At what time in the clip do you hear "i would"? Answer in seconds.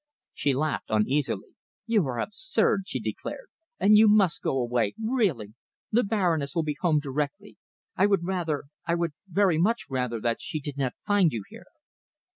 7.95-8.25, 8.83-9.11